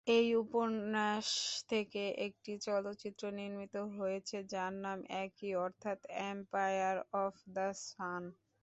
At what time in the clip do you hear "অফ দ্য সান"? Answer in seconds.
7.21-8.23